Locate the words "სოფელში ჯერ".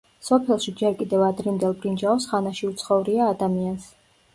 0.27-0.97